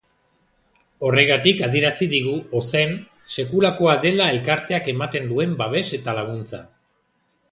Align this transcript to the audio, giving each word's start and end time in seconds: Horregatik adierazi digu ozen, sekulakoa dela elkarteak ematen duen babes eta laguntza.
Horregatik 1.09 1.59
adierazi 1.67 2.07
digu 2.13 2.33
ozen, 2.61 2.95
sekulakoa 3.43 3.93
dela 4.07 4.31
elkarteak 4.37 4.91
ematen 4.97 5.31
duen 5.35 5.55
babes 5.63 5.83
eta 6.01 6.19
laguntza. 6.23 6.65